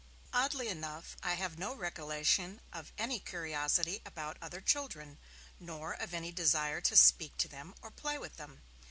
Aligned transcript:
Oddly 0.33 0.67
enough, 0.67 1.15
I 1.21 1.35
have 1.35 1.59
no 1.59 1.75
recollection 1.75 2.59
of 2.73 2.91
any 2.97 3.19
curiosity 3.19 4.01
about 4.03 4.35
other 4.41 4.59
children, 4.59 5.19
nor 5.59 5.93
of 5.93 6.15
any 6.15 6.31
desire 6.31 6.81
to 6.81 6.95
speak 6.97 7.37
to 7.37 7.47
them 7.47 7.75
or 7.83 7.91
play 7.91 8.17
with 8.17 8.37
them. 8.37 8.63